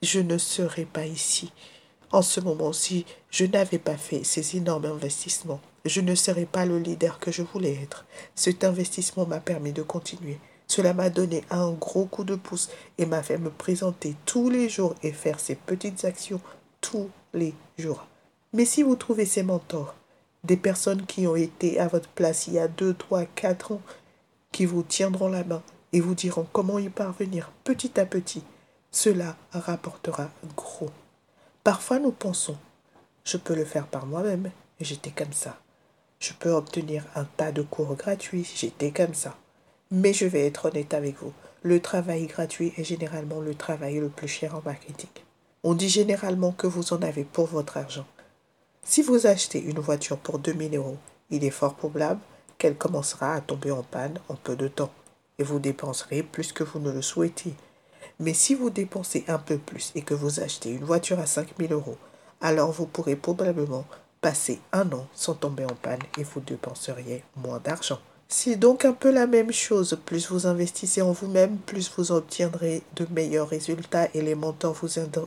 Je 0.03 0.21
ne 0.21 0.39
serais 0.39 0.85
pas 0.85 1.07
ici. 1.07 1.53
En 2.13 2.23
ce 2.23 2.41
moment 2.41 2.73
si 2.73 3.05
je 3.31 3.45
n'avais 3.45 3.79
pas 3.79 3.97
fait 3.97 4.23
ces 4.23 4.57
énormes 4.57 4.85
investissements. 4.85 5.61
Je 5.85 6.01
ne 6.01 6.15
serais 6.15 6.47
pas 6.47 6.65
le 6.65 6.79
leader 6.79 7.19
que 7.19 7.33
je 7.33 7.43
voulais 7.43 7.79
être. 7.83 8.07
Cet 8.35 8.63
investissement 8.63 9.27
m'a 9.27 9.41
permis 9.41 9.73
de 9.73 9.83
continuer. 9.83 10.39
Cela 10.69 10.95
m'a 10.95 11.11
donné 11.11 11.45
un 11.51 11.73
gros 11.73 12.07
coup 12.07 12.25
de 12.25 12.37
pouce 12.37 12.71
et 12.97 13.05
m'a 13.05 13.23
fait 13.23 13.39
me 13.39 13.51
présenter 13.51 14.15
tous 14.25 14.49
les 14.49 14.69
jours 14.69 14.95
et 15.03 15.13
faire 15.13 15.41
ces 15.41 15.57
petites 15.57 16.05
actions 16.05 16.41
tous 16.81 17.11
les 17.35 17.53
jours. 17.79 18.07
Mais 18.53 18.65
si 18.65 18.83
vous 18.83 18.97
trouvez 18.97 19.27
ces 19.27 19.43
mentors, 19.43 19.95
des 20.45 20.57
personnes 20.57 21.05
qui 21.07 21.27
ont 21.27 21.37
été 21.37 21.81
à 21.81 21.89
votre 21.89 22.09
place 22.11 22.47
il 22.47 22.55
y 22.55 22.59
a 22.59 22.69
2, 22.69 22.95
3, 22.95 23.25
4 23.25 23.73
ans, 23.73 23.83
qui 24.55 24.67
vous 24.67 24.85
tiendront 24.85 25.27
la 25.27 25.43
main 25.43 25.65
et 25.93 26.01
vous 26.01 26.15
diront 26.15 26.47
comment 26.53 26.79
y 26.79 26.89
parvenir 26.89 27.51
petit 27.65 27.99
à 27.99 28.07
petit, 28.07 28.45
cela 28.93 29.35
rapportera 29.51 30.31
gros. 30.57 30.91
Parfois 31.65 31.99
nous 31.99 32.13
pensons, 32.13 32.57
je 33.25 33.37
peux 33.37 33.57
le 33.57 33.65
faire 33.65 33.89
par 33.89 34.07
moi-même, 34.07 34.53
j'étais 34.81 35.11
comme 35.11 35.33
ça. 35.33 35.59
Je 36.21 36.33
peux 36.35 36.53
obtenir 36.53 37.05
un 37.17 37.25
tas 37.25 37.51
de 37.51 37.63
cours 37.63 37.97
gratuits, 37.97 38.49
j'étais 38.55 38.93
comme 38.93 39.15
ça. 39.15 39.37
Mais 39.91 40.13
je 40.13 40.25
vais 40.25 40.47
être 40.47 40.67
honnête 40.67 40.95
avec 40.95 41.17
vous, 41.21 41.33
le 41.63 41.81
travail 41.81 42.27
gratuit 42.27 42.73
est 42.77 42.85
généralement 42.85 43.41
le 43.41 43.57
travail 43.57 43.99
le 43.99 44.09
plus 44.09 44.29
cher 44.29 44.55
en 44.55 44.63
marketing. 44.65 45.11
On 45.65 45.75
dit 45.75 45.89
généralement 45.89 46.53
que 46.53 46.69
vous 46.69 46.93
en 46.93 47.03
avez 47.03 47.25
pour 47.25 47.47
votre 47.47 47.77
argent. 47.77 48.07
Si 48.85 49.03
vous 49.03 49.27
achetez 49.27 49.59
une 49.59 49.81
voiture 49.81 50.19
pour 50.19 50.39
2000 50.39 50.77
euros, 50.77 50.99
il 51.31 51.43
est 51.43 51.51
fort 51.51 51.75
probable 51.75 52.21
qu'elle 52.59 52.77
commencera 52.77 53.35
à 53.35 53.41
tomber 53.41 53.71
en 53.71 53.83
panne 53.83 54.19
en 54.29 54.35
peu 54.35 54.57
de 54.57 54.69
temps 54.69 54.93
et 55.39 55.43
vous 55.43 55.59
dépenserez 55.59 56.23
plus 56.23 56.53
que 56.53 56.65
vous 56.65 56.79
ne 56.79 56.93
le 56.93 57.03
souhaitez. 57.03 57.55
Mais 58.21 58.35
si 58.35 58.55
vous 58.55 58.71
dépensez 58.71 59.25
un 59.29 59.39
peu 59.39 59.59
plus 59.59 59.93
et 59.95 60.03
que 60.03 60.15
vous 60.15 60.41
achetez 60.41 60.71
une 60.71 60.85
voiture 60.85 61.19
à 61.19 61.27
5000 61.27 61.73
euros, 61.73 61.99
alors 62.41 62.71
vous 62.71 62.87
pourrez 62.87 63.17
probablement 63.17 63.85
passer 64.21 64.61
un 64.73 64.91
an 64.93 65.07
sans 65.15 65.35
tomber 65.35 65.65
en 65.65 65.75
panne 65.75 66.03
et 66.19 66.23
vous 66.23 66.41
dépenseriez 66.41 67.25
moins 67.37 67.59
d'argent. 67.59 67.99
C'est 68.29 68.57
donc 68.57 68.85
un 68.85 68.93
peu 68.93 69.11
la 69.11 69.27
même 69.27 69.53
chose. 69.53 69.99
Plus 70.07 70.31
vous 70.31 70.47
investissez 70.47 71.03
en 71.03 71.13
vous-même, 71.13 71.59
plus 71.59 71.91
vous 71.97 72.11
obtiendrez 72.11 72.83
de 72.97 73.07
meilleurs 73.11 73.49
résultats 73.49 74.09
et 74.15 74.23
les 74.23 74.35
vous, 74.35 74.57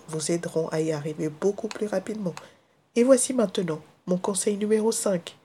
vous 0.07 0.31
aideront 0.31 0.67
à 0.69 0.81
y 0.81 0.91
arriver 0.91 1.29
beaucoup 1.29 1.67
plus 1.67 1.87
rapidement. 1.87 2.33
Et 2.95 3.03
voici 3.03 3.33
maintenant 3.33 3.81
mon 4.07 4.17
conseil 4.17 4.57
numéro 4.57 4.91
5. 4.91 5.37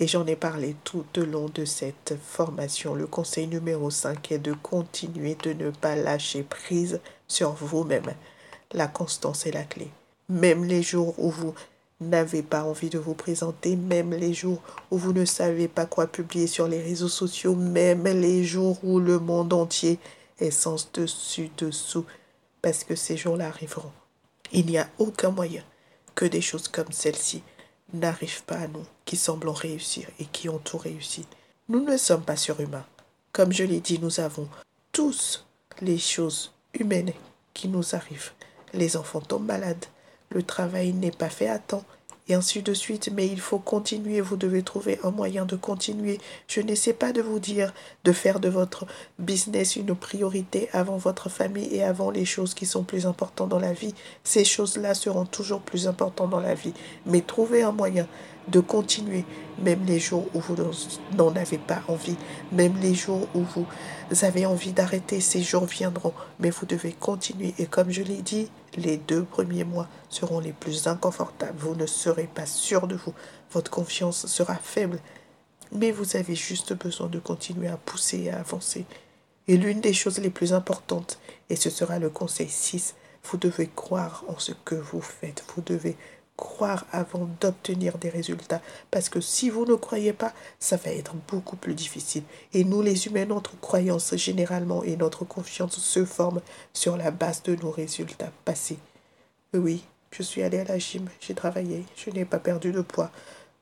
Et 0.00 0.06
j'en 0.06 0.26
ai 0.26 0.36
parlé 0.36 0.76
tout 0.84 1.06
au 1.16 1.24
long 1.24 1.48
de 1.52 1.64
cette 1.64 2.14
formation. 2.22 2.94
Le 2.94 3.06
conseil 3.06 3.48
numéro 3.48 3.90
5 3.90 4.30
est 4.30 4.38
de 4.38 4.52
continuer 4.52 5.36
de 5.42 5.52
ne 5.52 5.70
pas 5.70 5.96
lâcher 5.96 6.44
prise 6.44 7.00
sur 7.26 7.52
vous-même. 7.52 8.14
La 8.72 8.86
constance 8.86 9.46
est 9.46 9.52
la 9.52 9.64
clé. 9.64 9.88
Même 10.28 10.64
les 10.64 10.82
jours 10.82 11.14
où 11.18 11.30
vous 11.30 11.54
n'avez 12.00 12.42
pas 12.42 12.62
envie 12.62 12.90
de 12.90 12.98
vous 12.98 13.14
présenter, 13.14 13.74
même 13.74 14.12
les 14.12 14.32
jours 14.32 14.62
où 14.92 14.98
vous 14.98 15.12
ne 15.12 15.24
savez 15.24 15.66
pas 15.66 15.86
quoi 15.86 16.06
publier 16.06 16.46
sur 16.46 16.68
les 16.68 16.80
réseaux 16.80 17.08
sociaux, 17.08 17.56
même 17.56 18.04
les 18.04 18.44
jours 18.44 18.78
où 18.84 19.00
le 19.00 19.18
monde 19.18 19.52
entier 19.52 19.98
est 20.38 20.52
sans 20.52 20.88
dessus-dessous, 20.92 22.04
parce 22.62 22.84
que 22.84 22.94
ces 22.94 23.16
jours-là 23.16 23.48
arriveront. 23.48 23.90
Il 24.52 24.66
n'y 24.66 24.78
a 24.78 24.88
aucun 24.98 25.30
moyen 25.30 25.64
que 26.14 26.24
des 26.24 26.40
choses 26.40 26.68
comme 26.68 26.92
celle-ci 26.92 27.42
n'arrivent 27.92 28.44
pas 28.44 28.56
à 28.56 28.68
nous, 28.68 28.84
qui 29.04 29.16
semblons 29.16 29.52
réussir 29.52 30.08
et 30.18 30.24
qui 30.24 30.48
ont 30.48 30.58
tout 30.58 30.78
réussi. 30.78 31.26
Nous 31.68 31.84
ne 31.84 31.96
sommes 31.96 32.22
pas 32.22 32.36
surhumains. 32.36 32.86
Comme 33.32 33.52
je 33.52 33.64
l'ai 33.64 33.80
dit, 33.80 33.98
nous 33.98 34.20
avons 34.20 34.48
tous 34.92 35.44
les 35.80 35.98
choses 35.98 36.52
humaines 36.74 37.12
qui 37.54 37.68
nous 37.68 37.94
arrivent. 37.94 38.32
Les 38.72 38.96
enfants 38.96 39.20
tombent 39.20 39.46
malades, 39.46 39.86
le 40.30 40.42
travail 40.42 40.92
n'est 40.92 41.10
pas 41.10 41.30
fait 41.30 41.48
à 41.48 41.58
temps, 41.58 41.84
et 42.28 42.34
ainsi 42.34 42.62
de 42.62 42.74
suite, 42.74 43.10
mais 43.14 43.26
il 43.26 43.40
faut 43.40 43.58
continuer, 43.58 44.20
vous 44.20 44.36
devez 44.36 44.62
trouver 44.62 44.98
un 45.02 45.10
moyen 45.10 45.46
de 45.46 45.56
continuer. 45.56 46.18
Je 46.46 46.60
n'essaie 46.60 46.92
pas 46.92 47.12
de 47.12 47.22
vous 47.22 47.38
dire 47.38 47.72
de 48.04 48.12
faire 48.12 48.40
de 48.40 48.48
votre 48.48 48.86
business 49.18 49.76
une 49.76 49.94
priorité 49.94 50.68
avant 50.72 50.96
votre 50.96 51.28
famille 51.28 51.74
et 51.74 51.82
avant 51.82 52.10
les 52.10 52.24
choses 52.24 52.54
qui 52.54 52.66
sont 52.66 52.84
plus 52.84 53.06
importantes 53.06 53.48
dans 53.48 53.58
la 53.58 53.72
vie. 53.72 53.94
Ces 54.24 54.44
choses-là 54.44 54.94
seront 54.94 55.26
toujours 55.26 55.60
plus 55.60 55.88
importantes 55.88 56.30
dans 56.30 56.40
la 56.40 56.54
vie, 56.54 56.74
mais 57.06 57.22
trouvez 57.22 57.62
un 57.62 57.72
moyen 57.72 58.06
de 58.48 58.60
continuer, 58.60 59.24
même 59.62 59.84
les 59.86 59.98
jours 59.98 60.26
où 60.34 60.40
vous 60.40 60.56
n'en 61.16 61.34
avez 61.36 61.58
pas 61.58 61.82
envie, 61.88 62.16
même 62.52 62.74
les 62.80 62.94
jours 62.94 63.28
où 63.34 63.42
vous 63.42 63.66
avez 64.22 64.46
envie 64.46 64.72
d'arrêter, 64.72 65.20
ces 65.20 65.42
jours 65.42 65.66
viendront, 65.66 66.14
mais 66.40 66.50
vous 66.50 66.66
devez 66.66 66.92
continuer. 66.92 67.54
Et 67.58 67.66
comme 67.66 67.90
je 67.90 68.02
l'ai 68.02 68.22
dit, 68.22 68.50
les 68.76 68.96
deux 68.96 69.24
premiers 69.24 69.64
mois 69.64 69.88
seront 70.08 70.40
les 70.40 70.52
plus 70.52 70.86
inconfortables. 70.86 71.58
Vous 71.58 71.74
ne 71.74 71.86
serez 71.86 72.28
pas 72.32 72.46
sûr 72.46 72.86
de 72.86 72.96
vous, 72.96 73.14
votre 73.52 73.70
confiance 73.70 74.26
sera 74.26 74.56
faible, 74.56 75.00
mais 75.72 75.90
vous 75.90 76.16
avez 76.16 76.34
juste 76.34 76.72
besoin 76.72 77.08
de 77.08 77.18
continuer 77.18 77.68
à 77.68 77.76
pousser 77.76 78.24
et 78.24 78.30
à 78.30 78.40
avancer. 78.40 78.84
Et 79.46 79.56
l'une 79.56 79.80
des 79.80 79.94
choses 79.94 80.18
les 80.18 80.30
plus 80.30 80.52
importantes, 80.52 81.18
et 81.48 81.56
ce 81.56 81.70
sera 81.70 81.98
le 81.98 82.10
conseil 82.10 82.48
6, 82.48 82.94
vous 83.24 83.38
devez 83.38 83.68
croire 83.74 84.24
en 84.28 84.38
ce 84.38 84.52
que 84.64 84.74
vous 84.74 85.00
faites. 85.00 85.44
Vous 85.54 85.62
devez 85.62 85.96
croire 86.38 86.86
avant 86.92 87.28
d'obtenir 87.40 87.98
des 87.98 88.08
résultats. 88.08 88.62
Parce 88.90 89.10
que 89.10 89.20
si 89.20 89.50
vous 89.50 89.66
ne 89.66 89.74
croyez 89.74 90.14
pas, 90.14 90.32
ça 90.60 90.76
va 90.76 90.92
être 90.92 91.14
beaucoup 91.28 91.56
plus 91.56 91.74
difficile. 91.74 92.22
Et 92.54 92.64
nous, 92.64 92.80
les 92.80 93.06
humains, 93.06 93.26
notre 93.26 93.58
croyance 93.60 94.14
généralement 94.16 94.82
et 94.84 94.96
notre 94.96 95.24
confiance 95.24 95.78
se 95.78 96.04
forment 96.06 96.40
sur 96.72 96.96
la 96.96 97.10
base 97.10 97.42
de 97.42 97.56
nos 97.56 97.72
résultats 97.72 98.32
passés. 98.44 98.78
Oui, 99.52 99.84
je 100.12 100.22
suis 100.22 100.42
allé 100.42 100.60
à 100.60 100.64
la 100.64 100.78
gym, 100.78 101.08
j'ai 101.20 101.34
travaillé, 101.34 101.84
je 101.96 102.10
n'ai 102.10 102.24
pas 102.24 102.38
perdu 102.38 102.70
de 102.70 102.82
poids. 102.82 103.10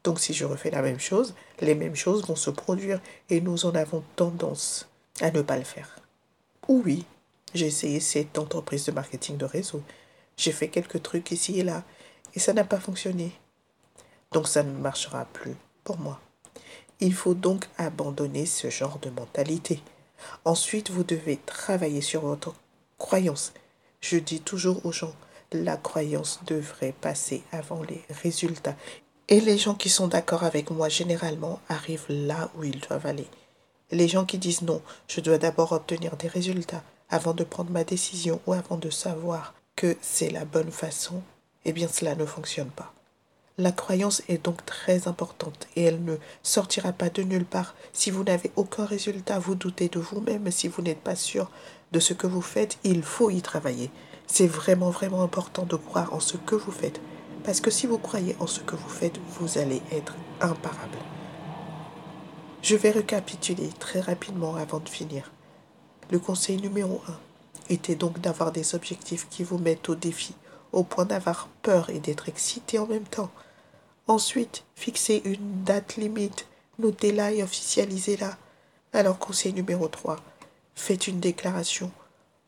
Donc 0.04 0.21
si 0.21 0.35
je 0.35 0.45
refais 0.45 0.71
la 0.71 0.83
même 0.83 1.00
chose, 1.00 1.35
les 1.61 1.75
mêmes 1.75 1.97
choses 1.97 2.26
vont 2.26 2.37
se 2.37 2.50
produire 2.50 3.00
et 3.30 3.40
nous 3.40 3.64
en 3.64 3.75
avons 3.75 4.04
tendance 4.16 4.87
à 5.21 5.30
ne 5.30 5.40
pas 5.40 5.56
le 5.56 5.64
faire. 5.64 5.99
Oui, 6.68 7.06
j'ai 7.54 7.66
essayé 7.66 8.00
cette 8.00 8.38
entreprise 8.38 8.85
de 8.85 8.92
marketing 8.92 9.38
de 9.38 9.47
réseau. 9.47 9.83
J'ai 10.37 10.52
fait 10.52 10.68
quelques 10.68 11.02
trucs 11.02 11.30
ici 11.30 11.59
et 11.59 11.62
là 11.62 11.83
et 12.35 12.40
ça 12.40 12.52
n'a 12.52 12.64
pas 12.64 12.80
fonctionné. 12.80 13.33
Donc 14.33 14.49
ça 14.49 14.62
ne 14.62 14.73
marchera 14.73 15.25
plus 15.26 15.56
pour 15.85 15.99
moi. 15.99 16.21
Il 17.00 17.14
faut 17.14 17.35
donc 17.35 17.66
abandonner 17.78 18.47
ce 18.47 18.71
genre 18.71 18.99
de 19.00 19.11
mentalité. 19.11 19.83
Ensuite, 20.45 20.90
vous 20.90 21.04
devez 21.04 21.38
travailler 21.45 22.00
sur 22.00 22.23
votre 22.23 22.54
croyance. 22.99 23.52
Je 24.00 24.18
dis 24.18 24.40
toujours 24.40 24.85
aux 24.87 24.92
gens, 24.92 25.14
la 25.52 25.76
croyance 25.76 26.40
devrait 26.47 26.95
passer 27.00 27.42
avant 27.52 27.83
les 27.83 28.02
résultats. 28.23 28.76
Et 29.28 29.40
les 29.40 29.59
gens 29.59 29.75
qui 29.75 29.90
sont 29.90 30.09
d'accord 30.09 30.45
avec 30.45 30.71
moi, 30.71 30.88
généralement, 30.88 31.61
arrivent 31.68 32.06
là 32.09 32.50
où 32.56 32.64
ils 32.64 32.80
doivent 32.80 33.06
aller. 33.06 33.26
Les 33.90 34.09
gens 34.09 34.25
qui 34.25 34.38
disent 34.38 34.62
non, 34.62 34.83
je 35.09 35.21
dois 35.21 35.38
d'abord 35.38 35.73
obtenir 35.73 36.16
des 36.16 36.28
résultats 36.28 36.83
avant 37.09 37.35
de 37.35 37.45
prendre 37.45 37.71
ma 37.71 37.85
décision 37.85 38.40
ou 38.47 38.52
avant 38.52 38.76
de 38.76 38.90
savoir 38.90 39.54
que 39.76 39.97
c'est 40.00 40.30
la 40.30 40.45
bonne 40.45 40.71
façon 40.73 41.23
eh 41.66 41.73
bien 41.73 41.88
cela 41.88 42.14
ne 42.14 42.25
fonctionne 42.25 42.70
pas. 42.70 42.94
La 43.58 43.73
croyance 43.73 44.23
est 44.28 44.44
donc 44.44 44.64
très 44.66 45.08
importante 45.08 45.66
et 45.76 45.82
elle 45.82 46.04
ne 46.04 46.16
sortira 46.42 46.92
pas 46.92 47.08
de 47.08 47.23
nulle 47.23 47.44
part. 47.44 47.75
Si 47.92 48.11
vous 48.11 48.23
n'avez 48.23 48.52
aucun 48.54 48.85
résultat, 48.85 49.38
vous 49.38 49.54
doutez 49.54 49.88
de 49.88 49.99
vous-même, 49.99 50.50
si 50.50 50.68
vous 50.68 50.82
n'êtes 50.82 51.00
pas 51.00 51.16
sûr 51.16 51.50
de 51.92 51.99
ce 51.99 52.12
que 52.12 52.26
vous 52.26 52.42
faites, 52.42 52.78
il 52.85 53.02
faut 53.02 53.30
y 53.30 53.40
travailler. 53.40 53.90
C'est 54.26 54.46
vraiment, 54.46 54.90
vraiment 54.90 55.23
important 55.23 55.64
de 55.64 55.76
croire 55.76 56.12
en 56.12 56.20
ce 56.20 56.37
que 56.37 56.54
vous 56.54 56.70
faites. 56.70 57.00
Parce 57.44 57.61
que 57.61 57.70
si 57.70 57.87
vous 57.87 57.99
croyez 57.99 58.37
en 58.40 58.46
ce 58.46 58.61
que 58.61 58.76
vous 58.76 58.88
faites, 58.88 59.18
vous 59.38 59.58
allez 59.58 59.80
être 59.90 60.14
imparable. 60.40 60.99
Je 62.62 62.76
vais 62.76 62.90
récapituler 62.90 63.70
très 63.78 64.00
rapidement 64.00 64.56
avant 64.56 64.80
de 64.80 64.88
finir. 64.88 65.32
Le 66.11 66.18
conseil 66.18 66.61
numéro 66.61 67.00
1 67.08 67.75
était 67.75 67.94
donc 67.94 68.20
d'avoir 68.20 68.52
des 68.52 68.75
objectifs 68.75 69.28
qui 69.30 69.44
vous 69.44 69.58
mettent 69.58 69.88
au 69.88 69.94
défi 69.94 70.35
au 70.73 70.82
point 70.82 71.04
d'avoir 71.04 71.49
peur 71.62 71.90
et 71.90 71.99
d'être 71.99 72.28
excité 72.28 72.78
en 72.78 72.87
même 72.87 73.04
temps. 73.04 73.30
Ensuite, 74.08 74.64
fixez 74.75 75.23
une 75.25 75.64
date 75.64 75.96
limite, 75.96 76.46
notez-la 76.78 77.32
et 77.32 77.42
officialisez-la. 77.42 78.37
Alors, 78.92 79.18
conseil 79.18 79.52
numéro 79.52 79.88
3, 79.88 80.16
faites 80.75 81.08
une 81.08 81.20
déclaration 81.20 81.90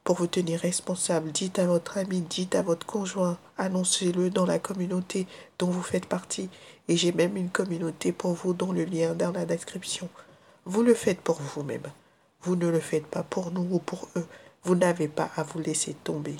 pour 0.04 0.16
vous 0.16 0.26
tenir 0.26 0.60
responsable. 0.60 1.32
Dites 1.32 1.58
à 1.58 1.66
votre 1.66 1.98
ami, 1.98 2.22
dites 2.22 2.54
à 2.54 2.62
votre 2.62 2.86
conjoint, 2.86 3.36
annoncez-le 3.58 4.30
dans 4.30 4.46
la 4.46 4.58
communauté 4.58 5.26
dont 5.58 5.68
vous 5.68 5.82
faites 5.82 6.06
partie. 6.06 6.48
Et 6.88 6.96
j'ai 6.96 7.12
même 7.12 7.36
une 7.36 7.50
communauté 7.50 8.12
pour 8.12 8.32
vous 8.32 8.54
dont 8.54 8.72
le 8.72 8.84
lien 8.84 9.14
dans 9.14 9.32
la 9.32 9.44
description. 9.44 10.08
Vous 10.64 10.82
le 10.82 10.94
faites 10.94 11.20
pour 11.20 11.36
vous-même. 11.36 11.92
Vous 12.40 12.56
ne 12.56 12.68
le 12.68 12.80
faites 12.80 13.06
pas 13.06 13.22
pour 13.22 13.50
nous 13.50 13.68
ou 13.70 13.78
pour 13.80 14.08
eux. 14.16 14.26
Vous 14.62 14.76
n'avez 14.76 15.08
pas 15.08 15.28
à 15.36 15.42
vous 15.42 15.58
laisser 15.58 15.92
tomber. 15.92 16.36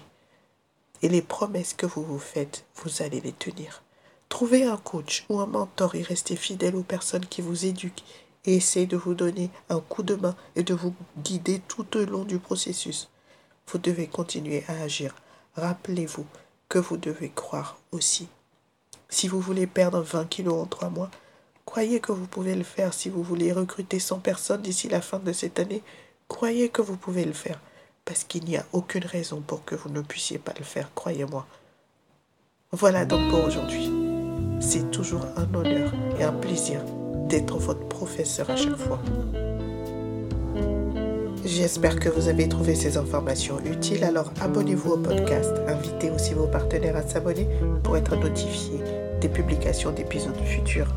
Et 1.03 1.09
les 1.09 1.23
promesses 1.23 1.75
que 1.75 1.87
vous 1.87 2.03
vous 2.03 2.19
faites, 2.19 2.65
vous 2.77 3.03
allez 3.03 3.21
les 3.21 3.33
tenir. 3.33 3.83
Trouvez 4.29 4.65
un 4.65 4.77
coach 4.77 5.25
ou 5.29 5.41
un 5.41 5.47
mentor 5.47 5.95
et 5.95 6.03
restez 6.03 6.37
fidèle 6.37 6.77
aux 6.77 6.83
personnes 6.83 7.27
qui 7.27 7.41
vous 7.41 7.67
éduquent 7.67 8.05
et 8.45 8.57
essayez 8.57 8.87
de 8.87 8.97
vous 8.97 9.15
donner 9.15 9.51
un 9.69 9.81
coup 9.81 10.03
de 10.03 10.15
main 10.15 10.37
et 10.57 10.63
de 10.63 10.75
vous 10.75 10.95
guider 11.23 11.61
tout 11.67 11.97
au 11.97 12.05
long 12.05 12.25
du 12.25 12.39
processus. 12.39 13.09
Vous 13.69 13.79
devez 13.79 14.07
continuer 14.07 14.65
à 14.69 14.83
agir. 14.83 15.15
Rappelez-vous 15.55 16.27
que 16.69 16.79
vous 16.79 16.97
devez 16.97 17.31
croire 17.31 17.79
aussi. 17.93 18.29
Si 19.09 19.29
vous 19.29 19.41
voulez 19.41 19.67
perdre 19.67 20.01
20 20.01 20.27
kilos 20.27 20.63
en 20.63 20.67
3 20.67 20.91
mois, 20.91 21.11
croyez 21.65 22.01
que 22.01 22.13
vous 22.13 22.27
pouvez 22.27 22.55
le 22.55 22.65
faire. 22.65 22.93
Si 22.93 23.09
vous 23.09 23.23
voulez 23.23 23.53
recruter 23.53 23.99
100 23.99 24.21
personnes 24.21 24.63
d'ici 24.63 24.89
la 24.89 25.01
fin 25.01 25.19
de 25.19 25.33
cette 25.33 25.59
année, 25.59 25.83
Croyez 26.29 26.69
que 26.69 26.83
vous 26.83 26.97
pouvez 26.97 27.25
le 27.25 27.33
faire 27.33 27.59
parce 28.09 28.25
qu'il 28.25 28.45
n'y 28.45 28.57
a 28.57 28.65
aucune 28.73 29.05
raison 29.05 29.43
pour 29.47 29.67
que 29.67 29.75
vous 29.75 29.91
ne 29.91 30.01
puissiez 30.01 30.39
pas 30.39 30.55
le 30.59 30.65
faire, 30.65 30.91
croyez-moi. 30.95 31.47
Voilà 32.73 33.05
donc 33.05 33.29
pour 33.29 33.45
aujourd'hui. 33.45 33.91
C'est 34.61 34.91
toujours 34.91 35.27
un 35.37 35.55
honneur 35.55 35.93
et 36.19 36.25
un 36.25 36.33
plaisir 36.33 36.81
d'être 37.29 37.59
votre 37.59 37.87
professeur 37.87 38.49
à 38.49 38.57
chaque 38.57 38.79
fois. 38.79 38.99
J'espère 41.45 42.01
que 42.01 42.09
vous 42.09 42.29
avez 42.29 42.49
trouvé 42.49 42.75
ces 42.75 42.97
informations 42.97 43.61
utiles, 43.67 44.05
alors 44.05 44.33
abonnez-vous 44.41 44.93
au 44.93 44.99
podcast, 44.99 45.53
invitez 45.67 46.11
aussi 46.11 46.33
vos 46.33 46.47
partenaires 46.47 46.97
à 46.97 47.07
s'abonner 47.07 47.47
pour 47.83 47.99
être 47.99 48.17
notifiés 48.17 48.81
des 49.21 49.29
publications 49.29 49.93
d'épisodes 49.93 50.41
futurs. 50.47 50.95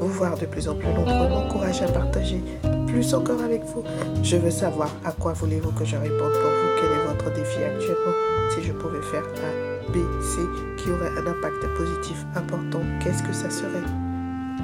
Vous 0.00 0.08
voir 0.08 0.36
de 0.36 0.46
plus 0.46 0.68
en 0.68 0.74
plus 0.74 0.88
nombreux 0.88 1.28
m'encourage 1.28 1.82
à 1.82 1.88
partager 1.88 2.42
plus 2.88 3.14
encore 3.14 3.42
avec 3.42 3.62
vous. 3.64 3.84
Je 4.22 4.36
veux 4.36 4.50
savoir 4.50 4.90
à 5.04 5.12
quoi 5.12 5.32
voulez-vous 5.32 5.72
que 5.72 5.84
je 5.84 5.96
réponde 5.96 6.32
pour 6.32 6.50
vous, 6.50 6.68
quel 6.76 6.90
est 6.90 7.06
votre 7.06 7.32
défi 7.34 7.62
actuellement? 7.62 8.14
Si 8.50 8.62
je 8.62 8.72
pouvais 8.72 9.02
faire 9.02 9.22
A, 9.22 9.92
B, 9.92 9.96
C 10.22 10.40
qui 10.76 10.90
aurait 10.90 11.12
un 11.16 11.26
impact 11.26 11.66
positif 11.76 12.24
important, 12.34 12.80
qu'est-ce 13.02 13.22
que 13.22 13.32
ça 13.32 13.50
serait? 13.50 13.84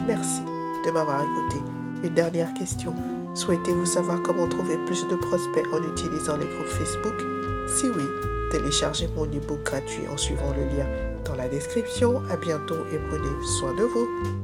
Merci 0.06 0.42
de 0.86 0.90
m'avoir 0.90 1.20
écouté. 1.20 1.62
Une 2.02 2.14
dernière 2.14 2.52
question. 2.54 2.94
Souhaitez-vous 3.34 3.86
savoir 3.86 4.22
comment 4.22 4.48
trouver 4.48 4.76
plus 4.86 5.06
de 5.08 5.16
prospects 5.16 5.66
en 5.72 5.82
utilisant 5.92 6.36
les 6.36 6.46
groupes 6.46 6.66
Facebook? 6.66 7.14
Si 7.66 7.88
oui, 7.88 8.04
téléchargez 8.50 9.08
mon 9.16 9.24
e-book 9.24 9.62
gratuit 9.64 10.06
en 10.12 10.16
suivant 10.16 10.52
le 10.56 10.76
lien 10.76 10.86
dans 11.24 11.34
la 11.34 11.48
description. 11.48 12.22
À 12.30 12.36
bientôt 12.36 12.76
et 12.92 12.98
prenez 13.08 13.44
soin 13.58 13.74
de 13.74 13.84
vous. 13.84 14.43